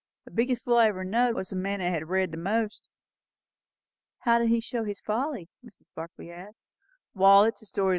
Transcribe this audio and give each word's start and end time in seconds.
The 0.25 0.31
biggest 0.31 0.63
fool 0.63 0.77
I 0.77 0.87
ever 0.87 1.03
knowed, 1.03 1.35
was 1.35 1.49
the 1.51 1.55
man 1.55 1.79
that 1.79 1.93
had 1.93 2.09
read 2.09 2.31
the 2.31 2.35
most." 2.35 2.89
"How 4.21 4.39
did 4.39 4.49
he 4.49 4.59
show 4.59 4.83
his 4.83 4.99
folly?" 4.99 5.47
Mrs. 5.63 5.93
Barclay 5.93 6.31
asked. 6.31 6.63
"Wall, 7.13 7.43
it's 7.43 7.61
a 7.61 7.67
story. 7.67 7.89